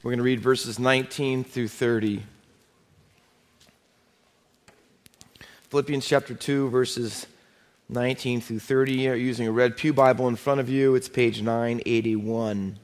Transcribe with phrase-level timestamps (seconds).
[0.00, 2.22] We're going to read verses 19 through 30.
[5.70, 7.26] Philippians chapter 2, verses
[7.88, 8.92] 19 through 30.
[8.92, 10.94] You're using a red Pew Bible in front of you.
[10.94, 12.78] It's page 981.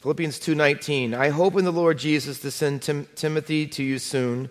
[0.00, 4.48] Philippians 2:19 I hope in the Lord Jesus to send Tim- Timothy to you soon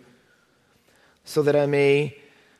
[1.24, 2.16] so that I may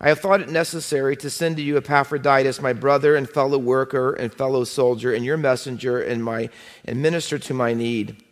[0.00, 4.12] I have thought it necessary to send to you Epaphroditus, my brother and fellow worker
[4.12, 6.50] and fellow soldier, and your messenger and my
[6.84, 8.22] and minister to my need.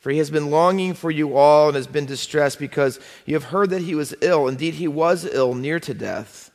[0.00, 3.44] For he has been longing for you all and has been distressed because you have
[3.44, 4.48] heard that he was ill.
[4.48, 6.50] Indeed, he was ill, near to death.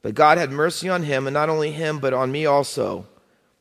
[0.00, 3.06] But God had mercy on him, and not only him, but on me also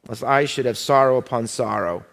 [0.08, 2.06] lest I should have sorrow upon sorrow.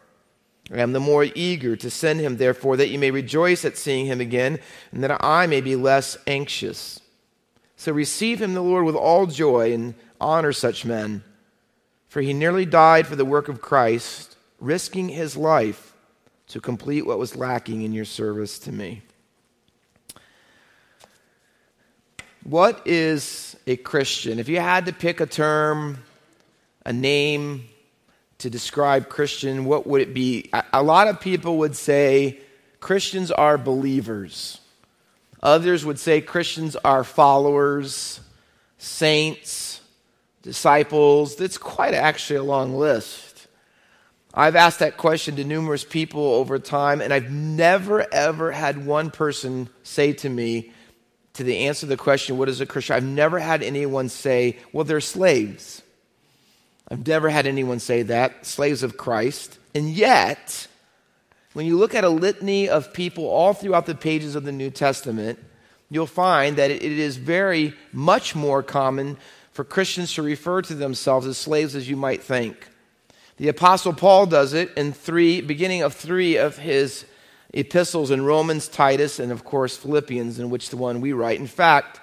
[0.72, 4.06] I am the more eager to send him, therefore, that you may rejoice at seeing
[4.06, 4.58] him again,
[4.92, 7.00] and that I may be less anxious.
[7.84, 11.22] So receive him, the Lord, with all joy, and honor such men.
[12.08, 15.92] For he nearly died for the work of Christ, risking his life
[16.48, 19.02] to complete what was lacking in your service to me.
[22.44, 24.38] What is a Christian?
[24.38, 25.98] If you had to pick a term,
[26.86, 27.66] a name,
[28.38, 30.50] to describe Christian, what would it be?
[30.72, 32.38] A lot of people would say
[32.80, 34.58] Christians are believers.
[35.44, 38.18] Others would say Christians are followers,
[38.78, 39.82] saints,
[40.42, 41.36] disciples.
[41.36, 43.46] That's quite actually a long list.
[44.32, 49.10] I've asked that question to numerous people over time, and I've never, ever had one
[49.10, 50.72] person say to me,
[51.34, 52.96] to the answer to the question, What is a Christian?
[52.96, 55.82] I've never had anyone say, Well, they're slaves.
[56.88, 59.58] I've never had anyone say that, slaves of Christ.
[59.74, 60.68] And yet,
[61.54, 64.70] when you look at a litany of people all throughout the pages of the New
[64.70, 65.38] Testament,
[65.88, 69.16] you'll find that it is very much more common
[69.52, 72.68] for Christians to refer to themselves as slaves as you might think.
[73.36, 77.04] The apostle Paul does it in three beginning of 3 of his
[77.52, 81.38] epistles in Romans, Titus, and of course Philippians in which the one we write.
[81.38, 82.00] In fact,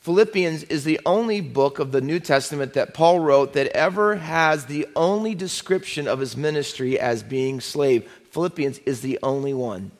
[0.00, 4.66] Philippians is the only book of the New Testament that Paul wrote that ever has
[4.66, 8.08] the only description of his ministry as being slave.
[8.34, 9.92] Philippians is the only one.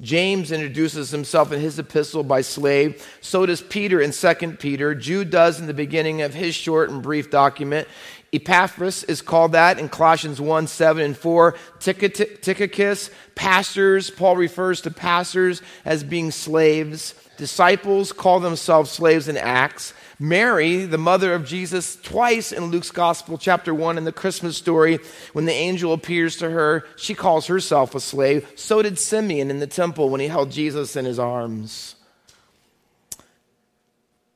[0.00, 3.04] James introduces himself in his epistle by slave.
[3.20, 4.94] So does Peter in 2 Peter.
[4.94, 7.88] Jude does in the beginning of his short and brief document.
[8.32, 11.56] Epaphras is called that in Colossians 1 7 and 4.
[11.80, 17.14] Tychicus, pastors, Paul refers to pastors as being slaves.
[17.36, 19.94] Disciples call themselves slaves in Acts.
[20.22, 25.00] Mary, the mother of Jesus, twice in Luke's Gospel, chapter 1, in the Christmas story,
[25.32, 28.48] when the angel appears to her, she calls herself a slave.
[28.54, 31.96] So did Simeon in the temple when he held Jesus in his arms.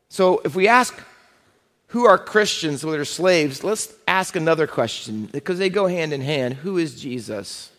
[0.08, 1.00] So if we ask
[1.88, 6.54] who are Christians, whether slaves, let's ask another question because they go hand in hand.
[6.54, 7.70] Who is Jesus?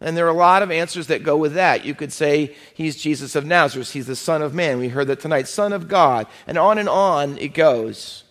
[0.00, 1.84] And there are a lot of answers that go with that.
[1.84, 4.78] You could say he's Jesus of Nazareth, he's the Son of Man.
[4.78, 6.26] We heard that tonight, Son of God.
[6.46, 8.24] And on and on it goes.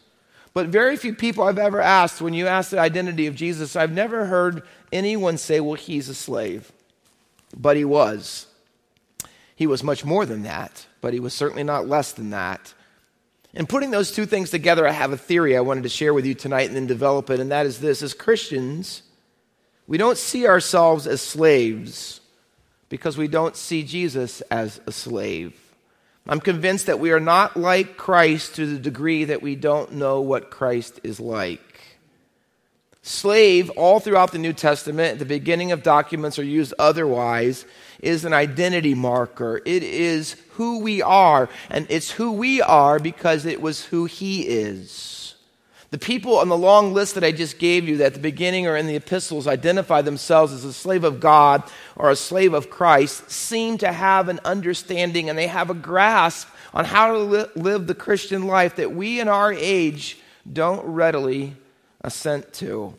[0.54, 3.92] But very few people I've ever asked, when you ask the identity of Jesus, I've
[3.92, 6.72] never heard anyone say, well, he's a slave.
[7.56, 8.48] But he was.
[9.56, 12.74] He was much more than that, but he was certainly not less than that.
[13.54, 16.26] And putting those two things together, I have a theory I wanted to share with
[16.26, 19.02] you tonight and then develop it, and that is this as Christians,
[19.88, 22.22] we don't see ourselves as slaves
[22.90, 25.60] because we don't see Jesus as a slave.
[26.28, 30.22] I'm convinced that we are not like Christ to the degree that we don't know
[30.22, 31.62] what Christ is like.
[33.04, 37.66] Slave, all throughout the New Testament, at the beginning of documents are used otherwise,
[38.02, 39.62] is an identity marker.
[39.64, 44.48] It is who we are, and it's who we are because it was who He
[44.48, 45.25] is.
[45.92, 48.68] The people on the long list that I just gave you that at the beginning
[48.68, 51.64] or in the epistles identify themselves as a slave of God
[51.96, 56.50] or a slave of Christ seem to have an understanding and they have a grasp
[56.74, 60.18] on how to li- live the Christian life that we in our age
[60.52, 61.56] don't readily
[62.02, 62.96] assent to.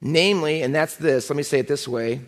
[0.00, 2.20] Namely, and that's this, let me say it this way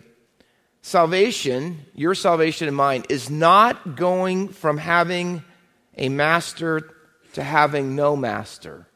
[0.81, 5.43] salvation, your salvation and mine, is not going from having
[5.97, 6.95] a master
[7.33, 8.87] to having no master.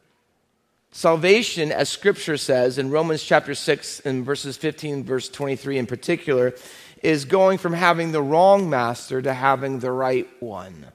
[0.91, 6.53] Salvation, as scripture says in Romans chapter 6 and verses 15, verse 23 in particular,
[7.01, 10.85] is going from having the wrong master to having the right one.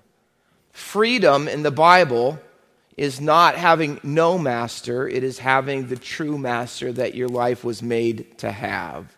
[0.71, 2.39] Freedom in the Bible
[2.97, 7.83] is not having no master, it is having the true master that your life was
[7.83, 9.15] made to have.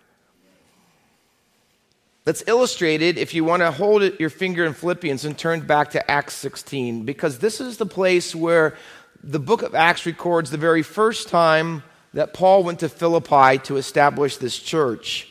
[2.25, 5.91] That's illustrated if you want to hold it, your finger in Philippians and turn back
[5.93, 8.77] to Acts 16, because this is the place where
[9.23, 11.83] the book of Acts records the very first time
[12.13, 15.29] that Paul went to Philippi to establish this church.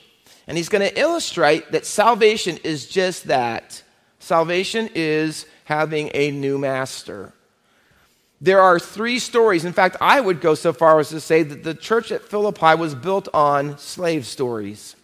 [0.47, 3.83] And he's going to illustrate that salvation is just that.
[4.19, 7.33] Salvation is having a new master.
[8.41, 9.65] There are three stories.
[9.65, 12.73] In fact, I would go so far as to say that the church at Philippi
[12.75, 14.95] was built on slave stories.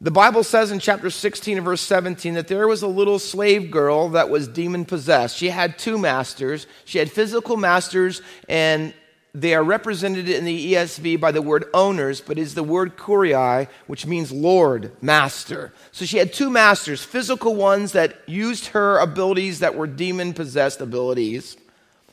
[0.00, 3.70] The Bible says in chapter 16 and verse 17 that there was a little slave
[3.70, 5.36] girl that was demon possessed.
[5.36, 6.66] She had two masters.
[6.84, 8.92] She had physical masters, and
[9.34, 13.68] they are represented in the ESV by the word owners, but is the word kuriai,
[13.86, 15.72] which means Lord, master.
[15.90, 20.80] So she had two masters, physical ones that used her abilities that were demon possessed
[20.80, 21.56] abilities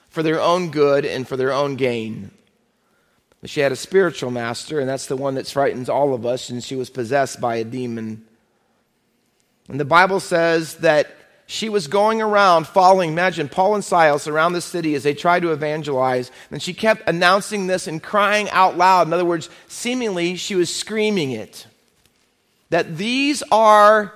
[0.09, 2.31] for their own good and for their own gain.
[3.45, 6.63] She had a spiritual master, and that's the one that frightens all of us, and
[6.63, 8.23] she was possessed by a demon.
[9.67, 11.07] And the Bible says that
[11.47, 15.41] she was going around following, imagine Paul and Silas around the city as they tried
[15.41, 19.07] to evangelize, and she kept announcing this and crying out loud.
[19.07, 21.65] In other words, seemingly she was screaming it.
[22.69, 24.13] That these are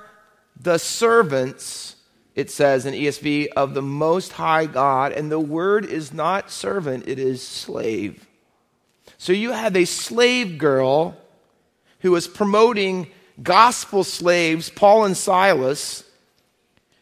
[0.61, 1.95] the servants,
[2.35, 5.11] it says in ESV, of the Most High God.
[5.11, 8.24] And the word is not servant, it is slave.
[9.17, 11.17] So you have a slave girl
[11.99, 13.07] who was promoting
[13.41, 16.03] gospel slaves, Paul and Silas,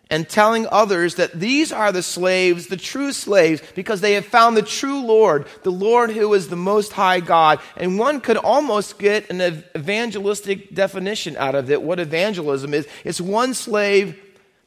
[0.10, 4.56] and telling others that these are the slaves, the true slaves, because they have found
[4.56, 7.60] the true Lord, the Lord who is the Most High God.
[7.75, 12.88] And one could almost get an evangelistic definition out of it, what evangelism is.
[13.04, 14.19] It's one slave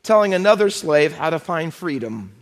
[0.02, 2.32] telling another slave how to find freedom.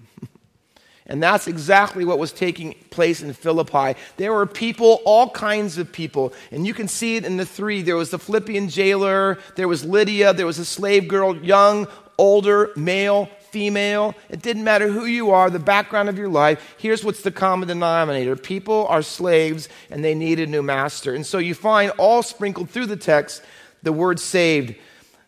[1.07, 3.99] And that's exactly what was taking place in Philippi.
[4.17, 6.33] There were people, all kinds of people.
[6.51, 7.83] And you can see it in the three.
[7.83, 12.71] There was the Philippian jailer, there was Lydia, there was a slave girl, young, older,
[12.75, 14.15] male, female.
[14.31, 16.75] It didn't matter who you are, the background of your life.
[16.79, 21.15] Here's what's the common denominator people are slaves and they need a new master.
[21.15, 23.43] And so you find all sprinkled through the text
[23.83, 24.75] the word saved.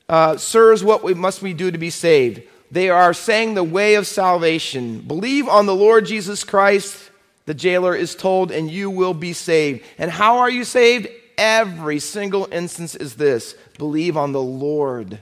[0.09, 2.43] Uh, Sirs, what we, must we do to be saved?
[2.71, 5.01] They are saying the way of salvation.
[5.01, 7.11] Believe on the Lord Jesus Christ,
[7.45, 9.85] the jailer is told, and you will be saved.
[9.99, 11.09] And how are you saved?
[11.39, 15.21] Every single instance is this believe on the Lord.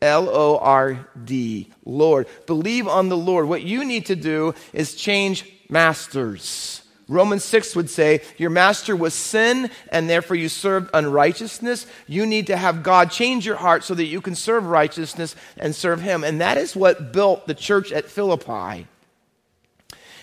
[0.00, 2.26] L O R D, Lord.
[2.46, 3.46] Believe on the Lord.
[3.46, 6.81] What you need to do is change masters.
[7.12, 11.86] Romans 6 would say, Your master was sin, and therefore you served unrighteousness.
[12.06, 15.74] You need to have God change your heart so that you can serve righteousness and
[15.74, 16.24] serve Him.
[16.24, 18.86] And that is what built the church at Philippi.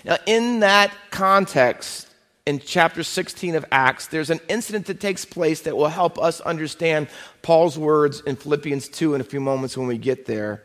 [0.05, 2.07] Now, in that context,
[2.45, 6.41] in chapter 16 of Acts, there's an incident that takes place that will help us
[6.41, 7.07] understand
[7.43, 10.63] Paul's words in Philippians 2 in a few moments when we get there.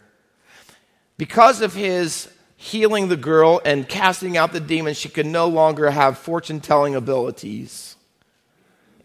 [1.19, 5.91] Because of his healing the girl and casting out the demon, she could no longer
[5.91, 7.97] have fortune telling abilities.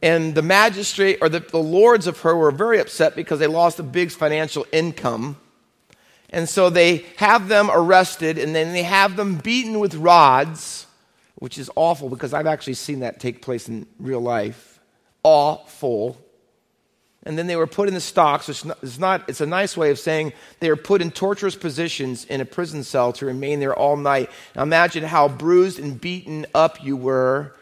[0.01, 3.79] And the magistrate or the, the, lords of her were very upset because they lost
[3.79, 5.38] a big financial income.
[6.29, 10.88] And so they have them arrested and then they have them beaten with rods,
[11.36, 14.79] which is awful because I've actually seen that take place in real life.
[15.24, 16.18] Awful
[17.24, 19.92] and then they were put in the stocks, which is not, it's a nice way
[19.92, 23.76] of saying they were put in torturous positions in a prison cell to remain there
[23.76, 24.30] all night.
[24.56, 27.56] Now imagine how bruised and beaten up you were,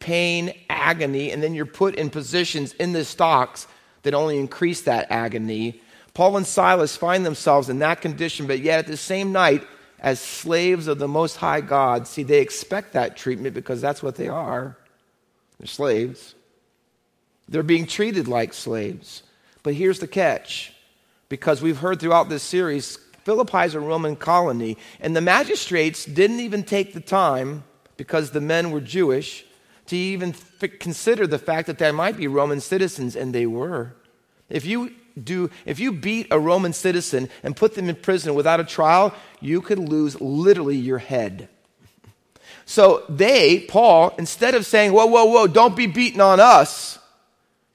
[0.00, 3.66] pain, agony, and then you're put in positions in the stocks
[4.02, 5.80] that only increase that agony.
[6.12, 9.66] Paul and Silas find themselves in that condition, but yet at the same night,
[10.00, 14.16] as slaves of the Most High God, see, they expect that treatment because that's what
[14.16, 14.76] they are.
[15.58, 16.34] They're slaves.
[17.48, 19.22] They're being treated like slaves.
[19.62, 20.72] But here's the catch
[21.28, 26.40] because we've heard throughout this series, Philippi is a Roman colony, and the magistrates didn't
[26.40, 27.64] even take the time,
[27.98, 29.44] because the men were Jewish,
[29.86, 33.94] to even f- consider the fact that they might be Roman citizens, and they were.
[34.48, 38.60] If you do if you beat a Roman citizen and put them in prison without
[38.60, 41.48] a trial, you could lose literally your head.
[42.64, 46.97] So they, Paul, instead of saying, Whoa, whoa, whoa, don't be beaten on us,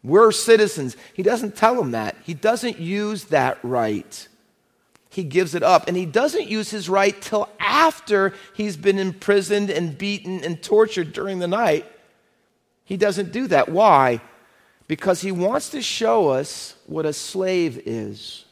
[0.03, 0.97] we're citizens.
[1.13, 2.17] He doesn't tell them that.
[2.23, 4.27] He doesn't use that right.
[5.09, 5.87] he gives it up.
[5.87, 11.13] And he doesn't use his right till after he's been imprisoned and beaten and tortured
[11.13, 11.85] during the night.
[12.83, 13.69] He doesn't do that.
[13.69, 14.21] Why?
[14.87, 18.45] Because he wants to show us what a slave is.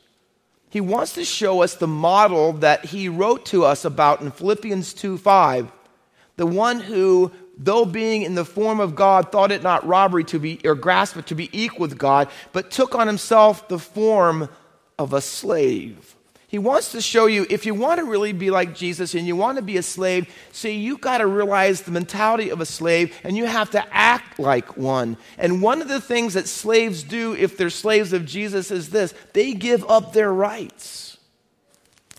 [0.69, 4.93] He wants to show us the model that he wrote to us about in Philippians
[4.93, 5.71] 2 5.
[6.37, 10.39] The one who, though being in the form of God, thought it not robbery to
[10.39, 14.49] be, or grasp it to be equal with God, but took on himself the form
[14.97, 16.15] of a slave
[16.51, 19.37] he wants to show you if you want to really be like Jesus and you
[19.37, 23.17] want to be a slave, see, you got to realize the mentality of a slave
[23.23, 25.15] and you have to act like one.
[25.37, 29.13] And one of the things that slaves do if they're slaves of Jesus is this
[29.31, 31.17] they give up their rights.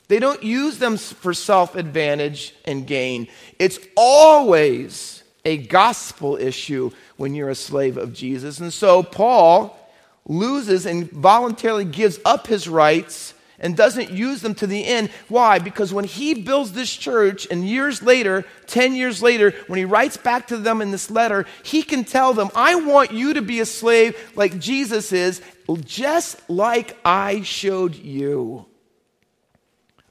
[0.09, 3.29] They don't use them for self advantage and gain.
[3.59, 8.61] It's always a gospel issue when you're a slave of Jesus.
[8.61, 9.79] And so Paul
[10.27, 15.09] loses and voluntarily gives up his rights and doesn't use them to the end.
[15.29, 15.61] Why?
[15.61, 20.17] Because when he builds this church, and years later, 10 years later, when he writes
[20.17, 23.61] back to them in this letter, he can tell them, I want you to be
[23.61, 25.41] a slave like Jesus is,
[25.85, 28.67] just like I showed you.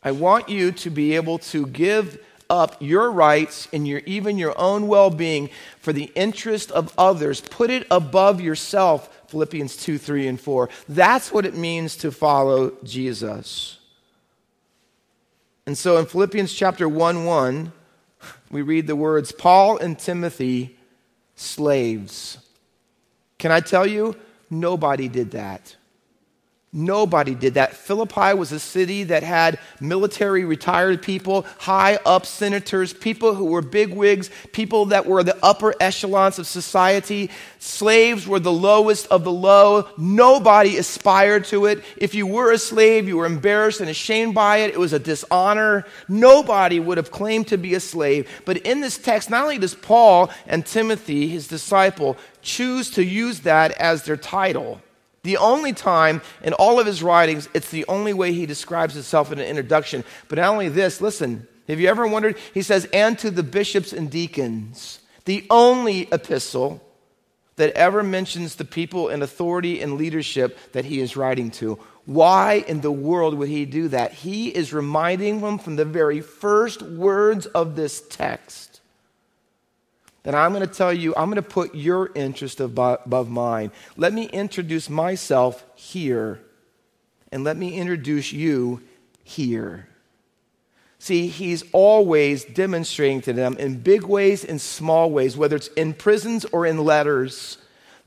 [0.01, 4.53] I want you to be able to give up your rights and your, even your
[4.59, 7.39] own well being for the interest of others.
[7.39, 10.69] Put it above yourself Philippians 2, 3, and 4.
[10.89, 13.79] That's what it means to follow Jesus.
[15.65, 17.71] And so in Philippians chapter 1 1,
[18.51, 20.77] we read the words Paul and Timothy,
[21.35, 22.37] slaves.
[23.39, 24.15] Can I tell you?
[24.49, 25.77] Nobody did that.
[26.73, 27.73] Nobody did that.
[27.73, 33.61] Philippi was a city that had military retired people, high up senators, people who were
[33.61, 37.29] bigwigs, people that were the upper echelons of society.
[37.59, 39.89] Slaves were the lowest of the low.
[39.97, 41.83] Nobody aspired to it.
[41.97, 44.73] If you were a slave, you were embarrassed and ashamed by it.
[44.73, 45.85] It was a dishonor.
[46.07, 48.29] Nobody would have claimed to be a slave.
[48.45, 53.41] But in this text, not only does Paul and Timothy, his disciple, choose to use
[53.41, 54.81] that as their title,
[55.23, 59.31] the only time in all of his writings, it's the only way he describes himself
[59.31, 60.03] in an introduction.
[60.27, 62.37] But not only this, listen, have you ever wondered?
[62.53, 64.99] He says, and to the bishops and deacons.
[65.25, 66.81] The only epistle
[67.57, 71.77] that ever mentions the people in authority and leadership that he is writing to.
[72.05, 74.13] Why in the world would he do that?
[74.13, 78.70] He is reminding them from the very first words of this text
[80.23, 83.71] then I'm going to tell you, I'm going to put your interest above mine.
[83.97, 86.39] Let me introduce myself here,
[87.31, 88.81] and let me introduce you
[89.23, 89.87] here.
[90.99, 95.93] See, he's always demonstrating to them in big ways and small ways, whether it's in
[95.95, 97.57] prisons or in letters,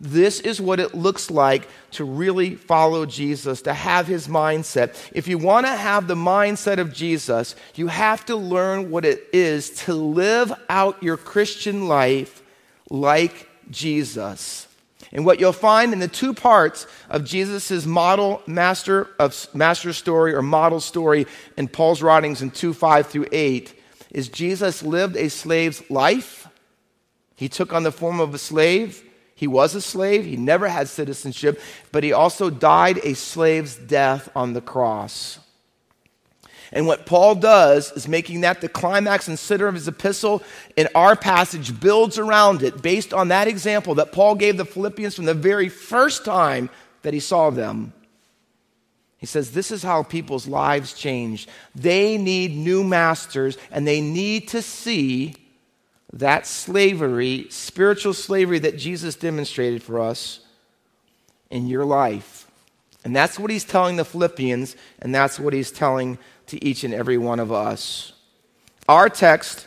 [0.00, 4.96] this is what it looks like to really follow Jesus, to have his mindset.
[5.12, 9.28] If you want to have the mindset of Jesus, you have to learn what it
[9.32, 12.42] is to live out your Christian life
[12.90, 14.68] like Jesus.
[15.12, 20.34] And what you'll find in the two parts of Jesus' model master of master story
[20.34, 25.28] or model story in Paul's writings in 2 5 through 8 is Jesus lived a
[25.28, 26.48] slave's life.
[27.36, 29.02] He took on the form of a slave.
[29.34, 31.60] He was a slave, he never had citizenship,
[31.90, 35.40] but he also died a slave's death on the cross.
[36.72, 40.42] And what Paul does is making that the climax and center of his epistle,
[40.76, 45.14] and our passage builds around it based on that example that Paul gave the Philippians
[45.14, 46.70] from the very first time
[47.02, 47.92] that he saw them.
[49.18, 51.46] He says, This is how people's lives change.
[51.74, 55.36] They need new masters, and they need to see
[56.14, 60.40] that slavery, spiritual slavery that Jesus demonstrated for us
[61.50, 62.48] in your life.
[63.04, 66.94] And that's what he's telling the Philippians, and that's what he's telling to each and
[66.94, 68.12] every one of us.
[68.88, 69.66] Our text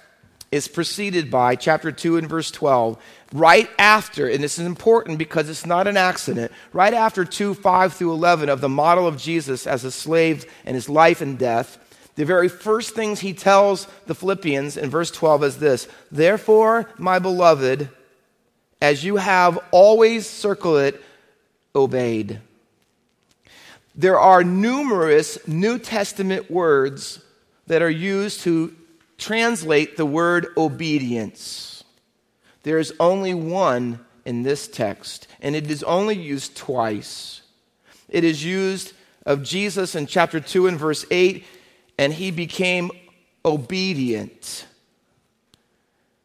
[0.50, 2.98] is preceded by chapter 2 and verse 12,
[3.34, 7.94] right after, and this is important because it's not an accident, right after 2 5
[7.94, 11.78] through 11 of the model of Jesus as a slave and his life and death
[12.18, 17.20] the very first things he tells the Philippians in verse 12 is this Therefore, my
[17.20, 17.90] beloved,
[18.82, 21.02] as you have always, circle it,
[21.76, 22.42] obeyed.
[23.96, 27.22] There are numerous New Testament words
[27.68, 28.76] that are used to
[29.20, 31.84] translate the word obedience.
[32.64, 37.42] There is only one in this text, and it is only used twice.
[38.10, 38.94] It is used
[39.24, 41.46] of Jesus in chapter 2 and verse 8
[41.98, 42.92] and he became
[43.44, 44.66] obedient.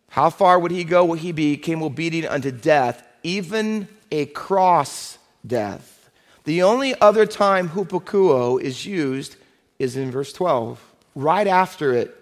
[0.08, 1.04] How far would he go?
[1.04, 6.10] Well, he became obedient unto death, even a cross death.
[6.44, 9.36] The only other time hupakuo is used
[9.78, 10.80] is in verse 12,
[11.14, 12.16] right after it.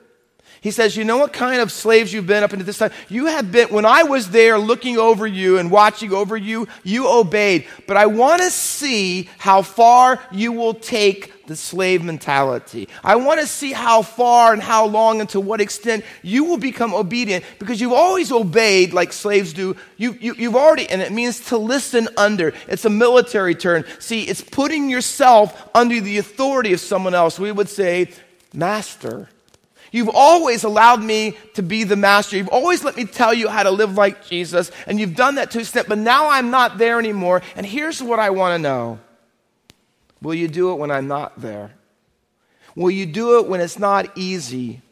[0.61, 2.93] He says, You know what kind of slaves you've been up until this time?
[3.09, 7.09] You have been, when I was there looking over you and watching over you, you
[7.09, 7.67] obeyed.
[7.87, 12.89] But I want to see how far you will take the slave mentality.
[13.03, 16.59] I want to see how far and how long and to what extent you will
[16.59, 19.77] become obedient because you've always obeyed like slaves do.
[19.97, 22.53] You, you, you've already, and it means to listen under.
[22.69, 23.85] It's a military term.
[23.99, 27.39] See, it's putting yourself under the authority of someone else.
[27.39, 28.11] We would say,
[28.53, 29.29] Master.
[29.93, 32.37] You've always allowed me to be the master.
[32.37, 35.51] You've always let me tell you how to live like Jesus, and you've done that
[35.53, 37.43] to a extent, but now I'm not there anymore.
[37.57, 39.01] And here's what I want to know
[40.23, 41.73] Will you do it when I'm not there?
[42.77, 44.83] Will you do it when it's not easy?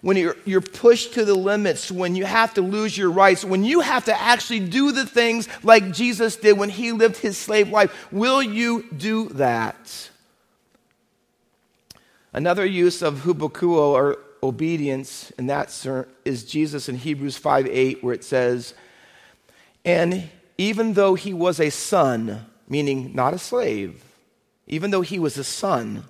[0.00, 3.64] When you're, you're pushed to the limits, when you have to lose your rights, when
[3.64, 7.68] you have to actually do the things like Jesus did when he lived his slave
[7.70, 10.08] life, will you do that?
[12.32, 15.86] Another use of hupakuo or obedience and that
[16.24, 18.74] is Jesus in Hebrews 5 8, where it says,
[19.84, 24.04] And even though he was a son, meaning not a slave,
[24.66, 26.04] even though he was a son,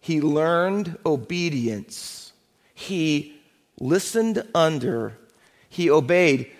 [0.00, 2.32] he learned obedience.
[2.74, 3.40] He
[3.80, 5.18] listened under,
[5.68, 6.50] he obeyed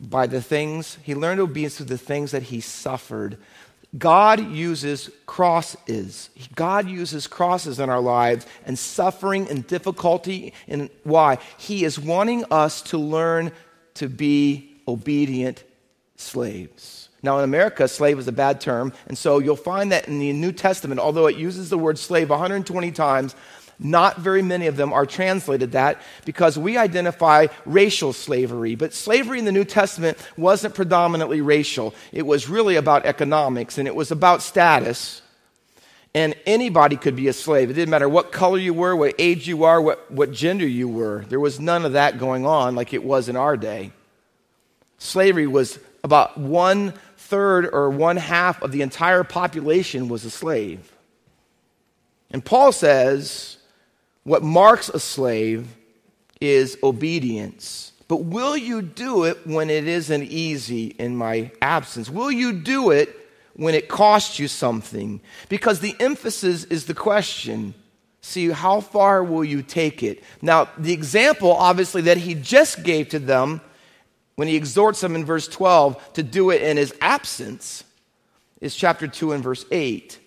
[0.00, 3.38] by the things, he learned obedience through the things that he suffered.
[3.96, 6.28] God uses crosses.
[6.54, 10.52] God uses crosses in our lives and suffering and difficulty.
[10.66, 11.38] And why?
[11.56, 13.50] He is wanting us to learn
[13.94, 15.64] to be obedient
[16.16, 17.08] slaves.
[17.22, 18.92] Now, in America, slave is a bad term.
[19.06, 22.30] And so you'll find that in the New Testament, although it uses the word slave
[22.30, 23.34] 120 times,
[23.78, 28.74] not very many of them are translated that because we identify racial slavery.
[28.74, 33.86] But slavery in the New Testament wasn't predominantly racial, it was really about economics and
[33.86, 35.22] it was about status.
[36.14, 37.70] And anybody could be a slave.
[37.70, 40.88] It didn't matter what color you were, what age you are, what, what gender you
[40.88, 41.24] were.
[41.28, 43.92] There was none of that going on like it was in our day.
[44.96, 50.90] Slavery was about one third or one half of the entire population was a slave.
[52.30, 53.57] And Paul says,
[54.28, 55.74] what marks a slave
[56.38, 57.92] is obedience.
[58.08, 62.10] But will you do it when it isn't easy in my absence?
[62.10, 63.14] Will you do it
[63.54, 65.22] when it costs you something?
[65.48, 67.72] Because the emphasis is the question.
[68.20, 70.22] See, how far will you take it?
[70.42, 73.62] Now, the example, obviously, that he just gave to them
[74.36, 77.82] when he exhorts them in verse 12 to do it in his absence
[78.60, 80.18] is chapter 2 and verse 8.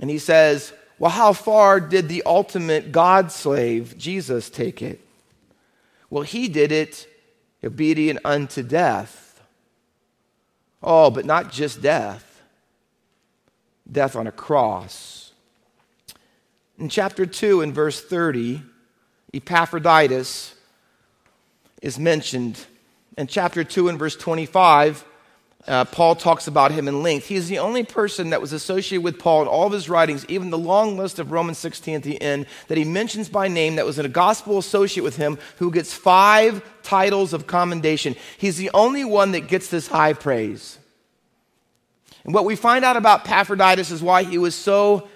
[0.00, 5.00] And he says, well, how far did the ultimate God slave, Jesus, take it?
[6.10, 7.08] Well, he did it
[7.64, 9.42] obedient unto death.
[10.82, 12.42] Oh, but not just death,
[13.90, 15.32] death on a cross.
[16.78, 18.62] In chapter 2, in verse 30,
[19.32, 20.54] Epaphroditus
[21.80, 22.66] is mentioned.
[23.16, 25.02] In chapter 2, in verse 25,
[25.70, 27.28] uh, Paul talks about him in length.
[27.28, 30.26] He is the only person that was associated with Paul in all of his writings,
[30.26, 33.76] even the long list of Romans 16 at the end, that he mentions by name
[33.76, 38.16] that was a gospel associate with him who gets five titles of commendation.
[38.36, 40.76] He's the only one that gets this high praise.
[42.24, 45.06] And what we find out about Epaphroditus is why he was so,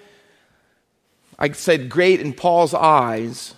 [1.37, 3.55] I said, great in Paul's eyes,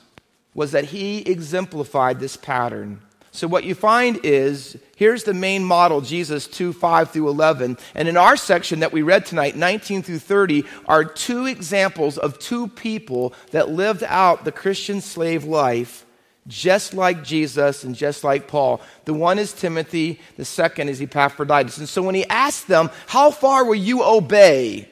[0.55, 3.01] was that he exemplified this pattern.
[3.37, 7.77] So, what you find is here's the main model Jesus 2 5 through 11.
[7.93, 12.39] And in our section that we read tonight, 19 through 30, are two examples of
[12.39, 16.03] two people that lived out the Christian slave life
[16.47, 18.81] just like Jesus and just like Paul.
[19.05, 21.77] The one is Timothy, the second is Epaphroditus.
[21.77, 24.89] And so, when he asked them, How far will you obey?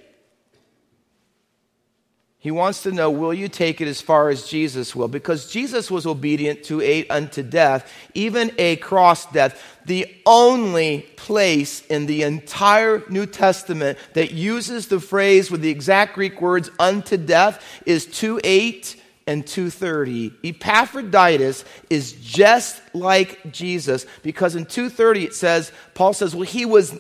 [2.45, 5.08] He wants to know, will you take it as far as Jesus will?
[5.08, 9.79] Because Jesus was obedient to a unto death, even a cross death.
[9.86, 16.13] The only place in the entire New Testament that uses the phrase with the exact
[16.13, 24.55] Greek words unto death is 2 8 and 230 epaphroditus is just like jesus because
[24.55, 26.95] in 230 it says paul says well he was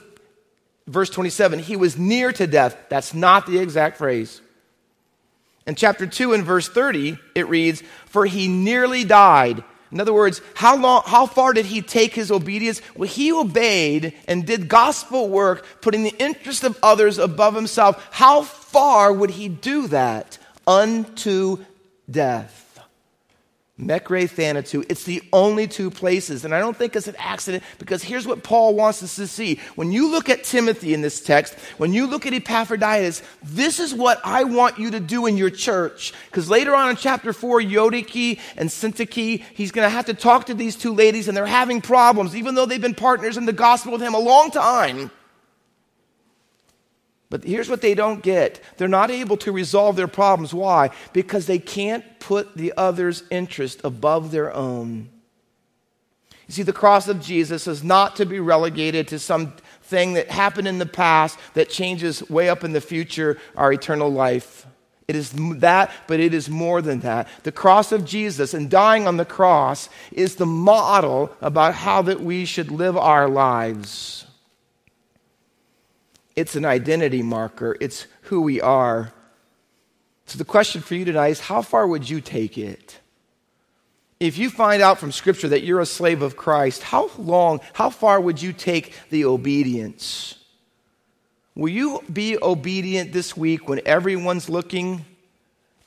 [0.87, 4.41] verse 27 he was near to death that's not the exact phrase
[5.67, 9.63] in chapter 2 and verse 30, it reads, For he nearly died.
[9.91, 12.81] In other words, how, long, how far did he take his obedience?
[12.95, 18.05] Well, he obeyed and did gospel work, putting the interest of others above himself.
[18.11, 20.37] How far would he do that?
[20.67, 21.63] Unto
[22.09, 22.64] death.
[23.79, 24.85] Mechri Thanatou.
[24.87, 26.45] It's the only two places.
[26.45, 29.59] And I don't think it's an accident because here's what Paul wants us to see.
[29.75, 33.93] When you look at Timothy in this text, when you look at Epaphroditus, this is
[33.93, 36.13] what I want you to do in your church.
[36.27, 40.45] Because later on in chapter 4, Euodia and Syntyche, he's going to have to talk
[40.45, 43.53] to these two ladies and they're having problems, even though they've been partners in the
[43.53, 45.11] gospel with him a long time.
[47.35, 50.53] But here's what they don't get they're not able to resolve their problems.
[50.53, 50.91] Why?
[51.11, 55.09] Because they can't put the other's interest above their own.
[56.47, 60.29] You see, the cross of Jesus is not to be relegated to some thing that
[60.29, 64.65] happened in the past that changes way up in the future our eternal life.
[65.09, 67.27] It is that, but it is more than that.
[67.43, 72.21] The cross of Jesus and dying on the cross is the model about how that
[72.21, 74.24] we should live our lives.
[76.35, 79.13] It's an identity marker, it's who we are.
[80.25, 82.99] So, the question for you tonight is how far would you take it?
[84.19, 87.89] If you find out from Scripture that you're a slave of Christ, how long, how
[87.89, 90.35] far would you take the obedience?
[91.53, 95.05] Will you be obedient this week when everyone's looking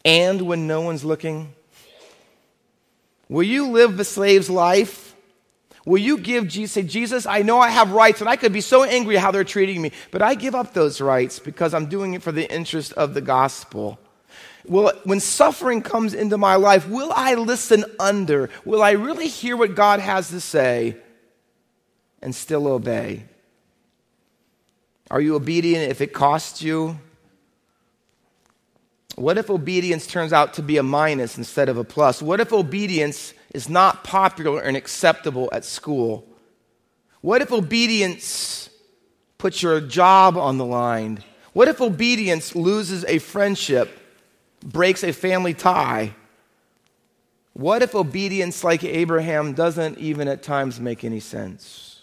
[0.04, 1.52] and when no one's looking?
[3.28, 5.07] Will you live the slave's life
[5.88, 8.60] Will you give Jesus, say, Jesus, I know I have rights and I could be
[8.60, 12.12] so angry how they're treating me, but I give up those rights because I'm doing
[12.12, 13.98] it for the interest of the gospel.
[14.66, 18.50] Will, when suffering comes into my life, will I listen under?
[18.66, 20.94] Will I really hear what God has to say
[22.20, 23.24] and still obey?
[25.10, 27.00] Are you obedient if it costs you?
[29.16, 32.20] What if obedience turns out to be a minus instead of a plus?
[32.20, 36.26] What if obedience is not popular and acceptable at school?
[37.20, 38.70] What if obedience
[39.38, 41.24] puts your job on the line?
[41.52, 43.98] What if obedience loses a friendship,
[44.62, 46.14] breaks a family tie?
[47.54, 52.02] What if obedience, like Abraham, doesn't even at times make any sense?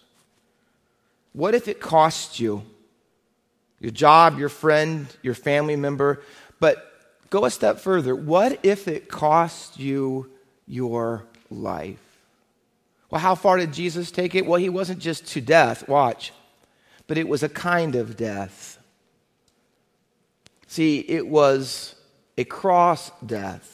[1.32, 2.64] What if it costs you
[3.80, 6.22] your job, your friend, your family member?
[6.60, 6.92] But
[7.30, 8.16] go a step further.
[8.16, 10.32] What if it costs you
[10.68, 12.00] your life.
[13.10, 14.46] Well, how far did Jesus take it?
[14.46, 16.34] Well, he wasn't just to death, watch,
[17.08, 18.80] but it was a kind of death.
[20.68, 21.96] See, it was
[22.38, 23.72] a cross death.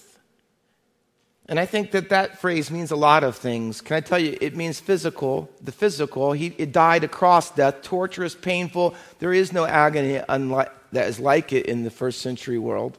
[1.48, 3.82] And I think that that phrase means a lot of things.
[3.82, 6.32] Can I tell you, it means physical, the physical.
[6.32, 8.96] He it died a cross death, torturous, painful.
[9.20, 12.98] There is no agony unlike, that is like it in the first century world.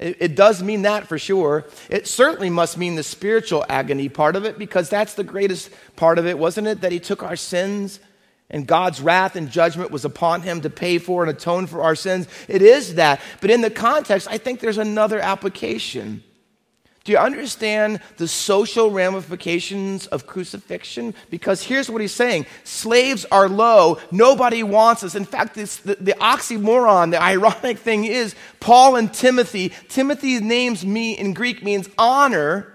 [0.00, 1.66] It, it does mean that for sure.
[1.88, 6.18] It certainly must mean the spiritual agony part of it because that's the greatest part
[6.18, 6.80] of it, wasn't it?
[6.80, 8.00] That he took our sins
[8.48, 11.94] and God's wrath and judgment was upon him to pay for and atone for our
[11.94, 12.26] sins.
[12.48, 13.20] It is that.
[13.40, 16.24] But in the context, I think there's another application.
[17.04, 21.14] Do you understand the social ramifications of crucifixion?
[21.30, 23.98] Because here's what he's saying slaves are low.
[24.10, 25.14] Nobody wants us.
[25.14, 29.72] In fact, the, the oxymoron, the ironic thing is Paul and Timothy.
[29.88, 32.74] Timothy's names me in Greek means honor,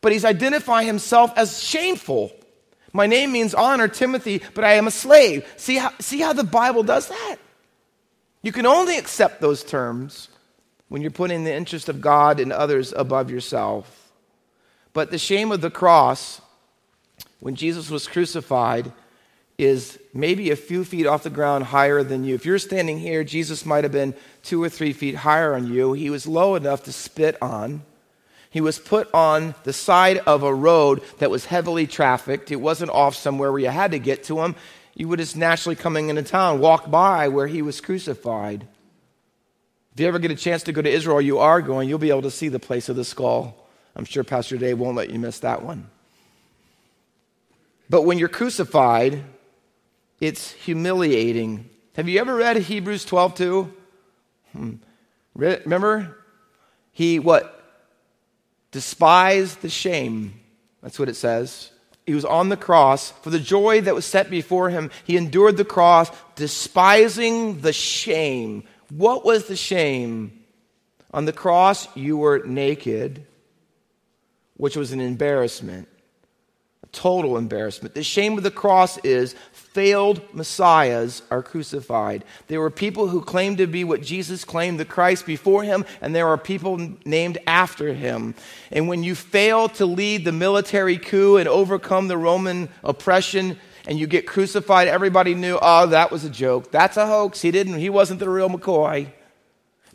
[0.00, 2.32] but he's identifying himself as shameful.
[2.94, 5.46] My name means honor, Timothy, but I am a slave.
[5.56, 7.36] See how, see how the Bible does that?
[8.40, 10.28] You can only accept those terms
[10.94, 14.12] when you're putting the interest of God and others above yourself.
[14.92, 16.40] But the shame of the cross,
[17.40, 18.92] when Jesus was crucified,
[19.58, 22.36] is maybe a few feet off the ground higher than you.
[22.36, 25.94] If you're standing here, Jesus might have been two or three feet higher on you.
[25.94, 27.82] He was low enough to spit on.
[28.48, 32.52] He was put on the side of a road that was heavily trafficked.
[32.52, 34.54] It wasn't off somewhere where you had to get to him.
[34.94, 38.68] You would just naturally coming into town walk by where he was crucified.
[39.94, 42.10] If you ever get a chance to go to Israel, you are going, you'll be
[42.10, 43.56] able to see the place of the skull.
[43.94, 45.88] I'm sure Pastor Dave won't let you miss that one.
[47.88, 49.22] But when you're crucified,
[50.20, 51.70] it's humiliating.
[51.94, 53.74] Have you ever read Hebrews 12 2?
[54.52, 54.72] Hmm.
[55.36, 56.16] Remember?
[56.90, 57.50] He what?
[58.72, 60.40] Despised the shame.
[60.82, 61.70] That's what it says.
[62.04, 63.12] He was on the cross.
[63.22, 68.64] For the joy that was set before him, he endured the cross, despising the shame
[68.90, 70.44] what was the shame?
[71.12, 73.24] On the cross, you were naked,
[74.56, 75.88] which was an embarrassment,
[76.82, 77.94] a total embarrassment.
[77.94, 82.24] The shame of the cross is failed messiahs are crucified.
[82.46, 86.14] There were people who claimed to be what Jesus claimed, the Christ before him, and
[86.14, 88.34] there are people named after him.
[88.70, 93.98] And when you fail to lead the military coup and overcome the Roman oppression, and
[93.98, 96.70] you get crucified, everybody knew, oh, that was a joke.
[96.70, 97.40] That's a hoax.
[97.40, 99.08] He didn't, he wasn't the real McCoy.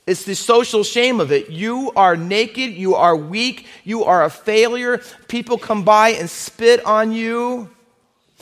[0.05, 1.49] It's the social shame of it.
[1.49, 5.01] You are naked, you are weak, you are a failure.
[5.27, 7.69] People come by and spit on you.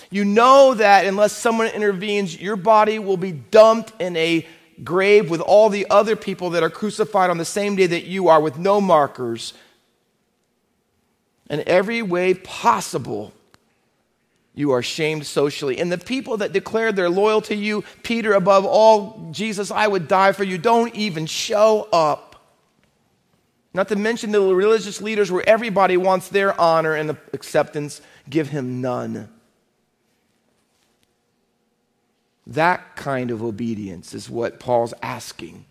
[0.09, 4.47] You know that unless someone intervenes, your body will be dumped in a
[4.83, 8.27] grave with all the other people that are crucified on the same day that you
[8.27, 9.53] are, with no markers.
[11.49, 13.33] In every way possible,
[14.57, 15.77] you are shamed socially.
[15.77, 20.07] And the people that declared their loyalty to you, Peter, above all, Jesus, I would
[20.07, 22.53] die for you, don't even show up.
[23.75, 28.81] Not to mention the religious leaders where everybody wants their honor and acceptance, give him
[28.81, 29.29] none.
[32.47, 35.65] That kind of obedience is what Paul's asking.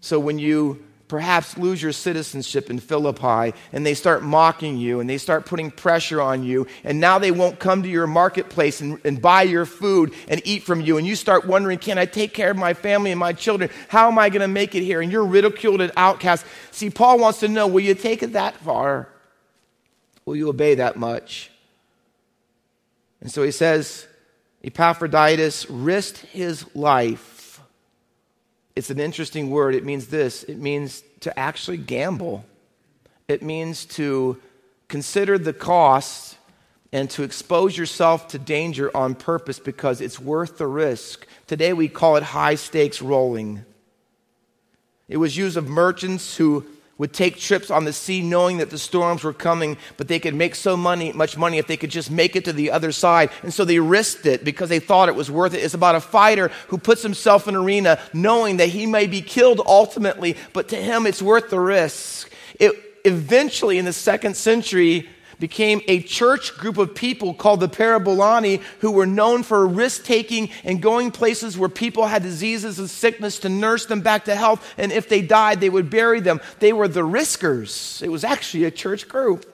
[0.00, 5.08] So when you perhaps lose your citizenship in Philippi and they start mocking you and
[5.08, 8.98] they start putting pressure on you, and now they won't come to your marketplace and,
[9.04, 12.34] and, buy your food and eat from you, and you start wondering, can I take
[12.34, 13.70] care of my family and my children?
[13.88, 15.00] How am I going to make it here?
[15.00, 16.44] And you're ridiculed and outcast.
[16.70, 19.08] See, Paul wants to know will you take it that far?
[20.24, 21.50] Will you obey that much?
[23.20, 24.06] And so he says,
[24.62, 27.35] Epaphroditus risked his life.
[28.76, 29.74] It's an interesting word.
[29.74, 32.44] It means this it means to actually gamble,
[33.26, 34.40] it means to
[34.88, 36.36] consider the cost
[36.92, 41.26] and to expose yourself to danger on purpose because it's worth the risk.
[41.46, 43.64] Today we call it high stakes rolling.
[45.08, 46.66] It was used of merchants who
[46.98, 50.34] would take trips on the sea knowing that the storms were coming, but they could
[50.34, 53.30] make so money, much money if they could just make it to the other side.
[53.42, 55.58] And so they risked it because they thought it was worth it.
[55.58, 59.20] It's about a fighter who puts himself in an arena knowing that he may be
[59.20, 62.30] killed ultimately, but to him it's worth the risk.
[62.58, 68.62] It, eventually, in the second century, became a church group of people called the Parabolani
[68.80, 73.40] who were known for risk taking and going places where people had diseases and sickness
[73.40, 74.74] to nurse them back to health.
[74.78, 76.40] And if they died, they would bury them.
[76.58, 78.02] They were the riskers.
[78.02, 79.44] It was actually a church group.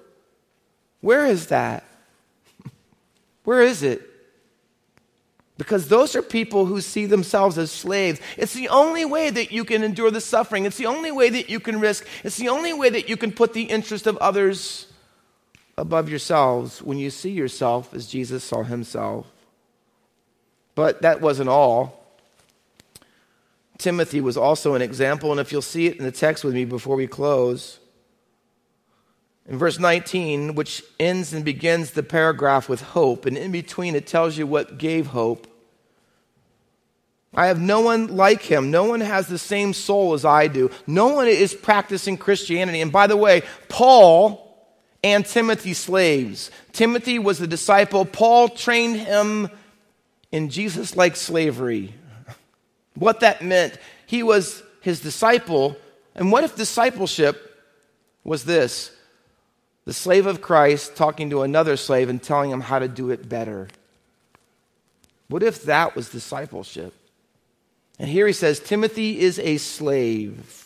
[1.01, 1.85] Where is that?
[3.45, 4.09] Where is it?
[5.59, 8.21] Because those are people who see themselves as slaves.
[8.37, 10.64] It's the only way that you can endure the suffering.
[10.64, 12.07] It's the only way that you can risk.
[12.25, 14.91] It's the only way that you can put the interest of others
[15.83, 19.27] above yourselves when you see yourself as Jesus saw himself.
[20.77, 22.07] But that wasn't all.
[23.79, 26.64] Timothy was also an example, and if you'll see it in the text with me
[26.64, 27.81] before we close,
[29.49, 34.07] in verse 19, which ends and begins the paragraph with hope, and in between it
[34.07, 35.49] tells you what gave hope.
[37.35, 38.71] I have no one like him.
[38.71, 40.71] No one has the same soul as I do.
[40.87, 42.81] No one is practicing Christianity.
[42.81, 44.41] And by the way, Paul
[45.03, 46.51] and Timothy slaves.
[46.73, 48.05] Timothy was a disciple.
[48.05, 49.51] Paul trained him
[50.31, 51.95] in Jesus like slavery.
[52.95, 55.77] What that meant, he was his disciple.
[56.15, 57.65] And what if discipleship
[58.23, 58.91] was this?
[59.85, 63.29] The slave of Christ talking to another slave and telling him how to do it
[63.29, 63.69] better.
[65.29, 66.95] What if that was discipleship?
[67.99, 70.62] And here he says Timothy is a slave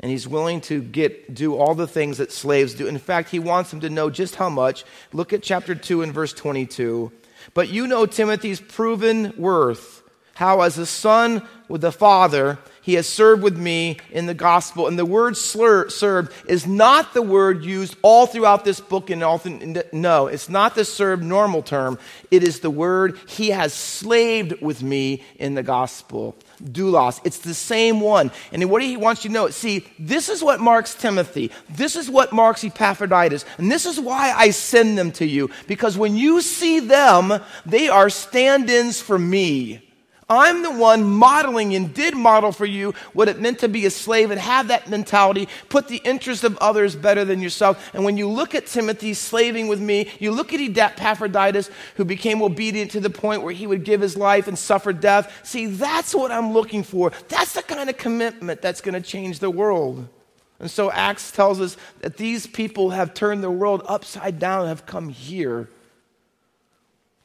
[0.00, 2.86] and he's willing to get do all the things that slaves do.
[2.86, 4.84] In fact, he wants them to know just how much.
[5.12, 7.10] Look at chapter 2 and verse 22.
[7.54, 10.02] But you know Timothy's proven worth,
[10.34, 14.86] how as a son with the father, he has served with me in the gospel.
[14.86, 19.10] And the word slur, served is not the word used all throughout this book.
[19.10, 21.98] And all th- no, it's not the served normal term.
[22.30, 27.20] It is the word he has slaved with me in the gospel doulos.
[27.24, 28.30] It's the same one.
[28.52, 31.50] And what he wants you to know, see, this is what marks Timothy.
[31.68, 33.44] This is what marks Epaphroditus.
[33.58, 35.50] And this is why I send them to you.
[35.66, 39.85] Because when you see them, they are stand ins for me.
[40.28, 43.90] I'm the one modeling and did model for you what it meant to be a
[43.90, 47.90] slave and have that mentality, put the interest of others better than yourself.
[47.94, 52.42] And when you look at Timothy slaving with me, you look at Epaphroditus, who became
[52.42, 55.32] obedient to the point where he would give his life and suffer death.
[55.46, 57.12] See, that's what I'm looking for.
[57.28, 60.08] That's the kind of commitment that's going to change the world.
[60.58, 64.70] And so Acts tells us that these people have turned the world upside down and
[64.70, 65.68] have come here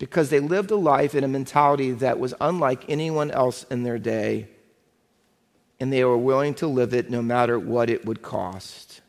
[0.02, 4.00] because they lived a life in a mentality that was unlike anyone else in their
[4.00, 4.48] day,
[5.80, 9.02] and they were willing to live it no matter what it would cost.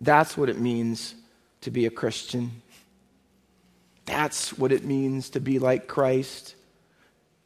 [0.00, 1.14] That's what it means
[1.60, 2.62] to be a Christian.
[4.06, 6.54] That's what it means to be like Christ.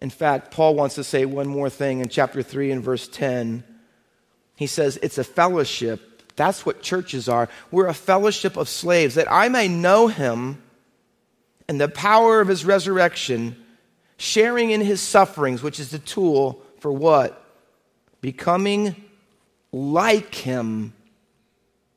[0.01, 3.65] In fact, Paul wants to say one more thing in chapter 3 and verse 10.
[4.55, 6.23] He says, It's a fellowship.
[6.37, 7.49] That's what churches are.
[7.73, 10.63] We're a fellowship of slaves, that I may know him
[11.69, 13.57] and the power of his resurrection,
[14.17, 17.45] sharing in his sufferings, which is the tool for what?
[18.21, 18.97] becoming
[19.73, 20.93] like him,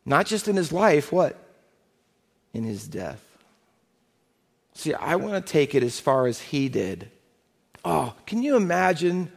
[0.05, 1.37] not just in his life, what?
[2.53, 3.23] In his death.
[4.73, 7.09] See, I want to take it as far as he did.
[7.83, 9.31] Oh, can you imagine?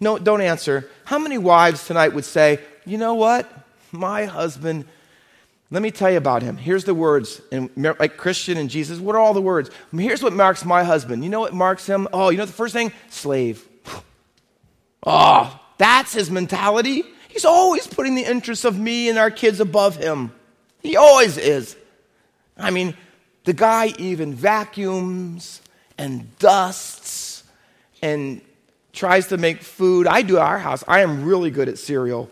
[0.00, 0.88] No, don't answer.
[1.04, 3.50] How many wives tonight would say, you know what?
[3.92, 4.86] My husband,
[5.72, 6.58] let me tell you about him.
[6.58, 9.70] Here's the words, and like Christian and Jesus, what are all the words?
[9.90, 11.24] Here's what marks my husband.
[11.24, 12.06] You know what marks him?
[12.12, 12.92] Oh, you know the first thing?
[13.08, 13.66] Slave.
[15.04, 17.04] Oh, that's his mentality.
[17.30, 20.32] He's always putting the interests of me and our kids above him.
[20.82, 21.74] He always is.
[22.58, 22.94] I mean,
[23.44, 25.62] the guy even vacuums
[25.96, 27.44] and dusts
[28.02, 28.42] and
[28.92, 30.06] tries to make food.
[30.06, 30.84] I do our house.
[30.86, 32.30] I am really good at cereal.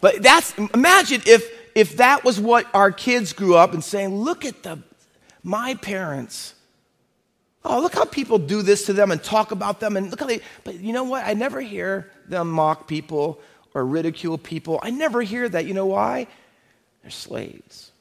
[0.00, 4.44] But that's imagine if if that was what our kids grew up and saying, look
[4.44, 4.78] at the
[5.42, 6.54] my parents.
[7.64, 10.26] Oh, look how people do this to them and talk about them and look how
[10.26, 11.24] they but you know what?
[11.26, 13.40] I never hear them mock people
[13.74, 14.78] or ridicule people.
[14.82, 15.66] I never hear that.
[15.66, 16.28] You know why?
[17.02, 17.92] They're slaves.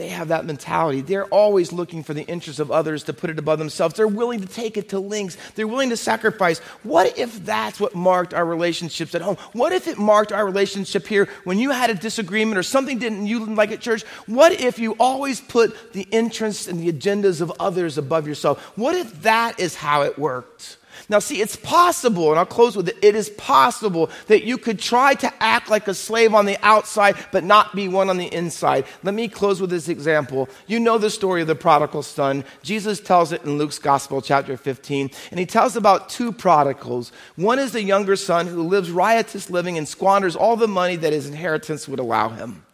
[0.00, 1.02] They have that mentality.
[1.02, 3.96] They're always looking for the interests of others to put it above themselves.
[3.96, 5.36] They're willing to take it to lengths.
[5.56, 6.58] They're willing to sacrifice.
[6.84, 9.36] What if that's what marked our relationships at home?
[9.52, 13.26] What if it marked our relationship here when you had a disagreement or something didn't
[13.26, 14.04] you like at church?
[14.24, 18.58] What if you always put the interests and the agendas of others above yourself?
[18.78, 20.78] What if that is how it worked?
[21.10, 22.96] Now, see, it's possible, and I'll close with it.
[23.02, 27.16] It is possible that you could try to act like a slave on the outside,
[27.32, 28.84] but not be one on the inside.
[29.02, 30.48] Let me close with this example.
[30.68, 32.44] You know the story of the prodigal son.
[32.62, 37.10] Jesus tells it in Luke's Gospel, chapter 15, and he tells about two prodigals.
[37.34, 41.12] One is the younger son who lives riotous living and squanders all the money that
[41.12, 42.64] his inheritance would allow him.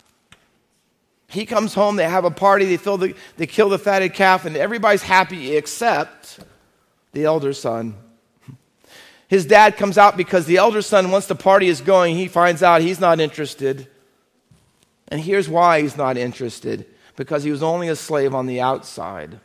[1.29, 4.45] He comes home, they have a party, they, fill the, they kill the fatted calf,
[4.45, 6.41] and everybody's happy except
[7.13, 7.95] the elder son.
[9.29, 12.63] His dad comes out because the elder son, once the party is going, he finds
[12.63, 13.89] out he's not interested.
[15.09, 16.87] And here's why he's not interested
[17.17, 19.41] because he was only a slave on the outside.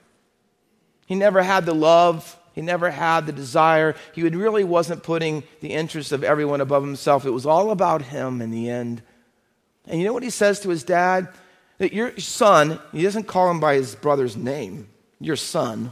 [1.08, 3.96] He never had the love, he never had the desire.
[4.14, 7.26] He really wasn't putting the interests of everyone above himself.
[7.26, 9.02] It was all about him in the end.
[9.88, 11.30] And you know what he says to his dad?
[11.78, 14.90] That your son, he doesn't call him by his brother's name,
[15.20, 15.92] your son.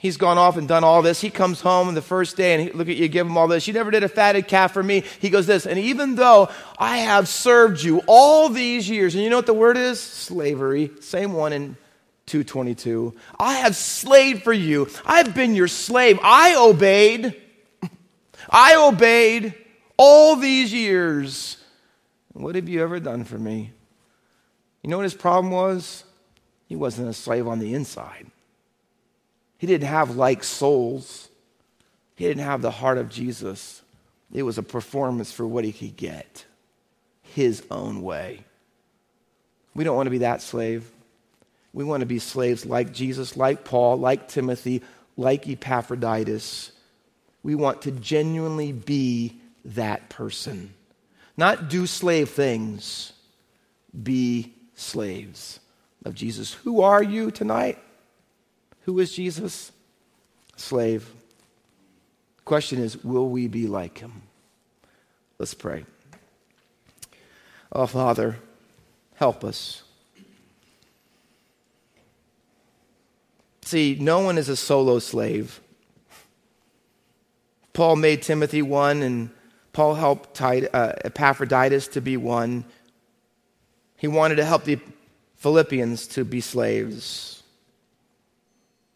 [0.00, 1.20] He's gone off and done all this.
[1.20, 3.68] He comes home the first day and he, look at you, give him all this.
[3.68, 5.04] You never did a fatted calf for me.
[5.20, 9.28] He goes this, and even though I have served you all these years, and you
[9.28, 10.00] know what the word is?
[10.00, 10.90] Slavery.
[11.00, 11.76] Same one in
[12.24, 13.14] 222.
[13.38, 14.88] I have slaved for you.
[15.04, 16.18] I've been your slave.
[16.22, 17.36] I obeyed.
[18.48, 19.54] I obeyed
[19.98, 21.58] all these years.
[22.32, 23.72] What have you ever done for me?
[24.82, 26.04] You know what his problem was?
[26.68, 28.29] He wasn't a slave on the inside.
[29.60, 31.28] He didn't have like souls,
[32.16, 33.82] he didn't have the heart of Jesus.
[34.32, 36.46] It was a performance for what he could get
[37.20, 38.44] his own way.
[39.74, 40.90] We don't want to be that slave.
[41.74, 44.82] We want to be slaves like Jesus, like Paul, like Timothy,
[45.18, 46.72] like Epaphroditus.
[47.42, 50.72] We want to genuinely be that person.
[51.36, 53.12] Not do slave things,
[54.02, 55.60] be slaves
[56.06, 56.54] of Jesus.
[56.54, 57.78] Who are you tonight?
[58.82, 59.72] Who is Jesus?
[60.56, 61.10] Slave.
[62.44, 64.22] Question is, will we be like him?
[65.38, 65.84] Let's pray.
[67.72, 68.36] Oh, Father,
[69.14, 69.82] help us.
[73.62, 75.60] See, no one is a solo slave.
[77.72, 79.30] Paul made Timothy one, and
[79.72, 82.64] Paul helped uh, Epaphroditus to be one.
[83.96, 84.80] He wanted to help the
[85.36, 87.39] Philippians to be slaves.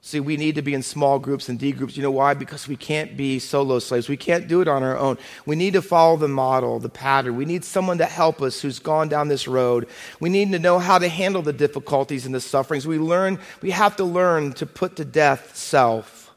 [0.07, 1.97] See, we need to be in small groups and D groups.
[1.97, 2.35] You know why?
[2.35, 4.07] Because we can't be solo slaves.
[4.07, 5.17] We can't do it on our own.
[5.47, 7.37] We need to follow the model, the pattern.
[7.37, 9.89] We need someone to help us who's gone down this road.
[10.21, 12.87] We need to know how to handle the difficulties and the sufferings.
[12.87, 16.31] We learn, we have to learn to put to death self.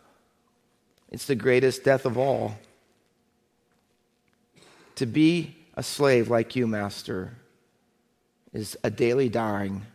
[1.12, 2.58] It's the greatest death of all.
[4.96, 7.34] To be a slave like you, Master,
[8.54, 9.86] is a daily dying,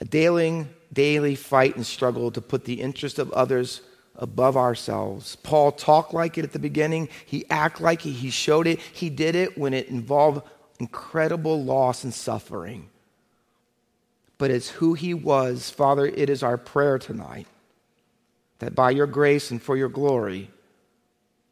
[0.00, 3.82] a daily daily fight and struggle to put the interest of others
[4.16, 5.36] above ourselves.
[5.36, 9.10] Paul talked like it at the beginning, he acted like it, he showed it, he
[9.10, 10.46] did it when it involved
[10.78, 12.88] incredible loss and suffering.
[14.38, 15.70] But it's who he was.
[15.70, 17.46] Father, it is our prayer tonight
[18.58, 20.50] that by your grace and for your glory,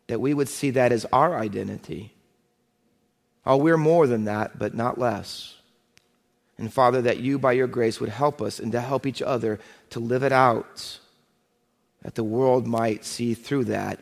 [0.06, 2.14] that we would see that as our identity.
[3.44, 5.56] Oh, we're more than that, but not less.
[6.58, 9.58] And Father, that you, by your grace, would help us and to help each other
[9.90, 10.98] to live it out.
[12.02, 13.98] that the world might see through that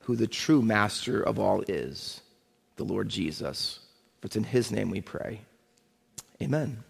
[0.00, 2.20] who the true master of all is,
[2.76, 3.80] the Lord Jesus.
[4.20, 5.40] For it's in his name we pray.
[6.42, 6.84] Amen.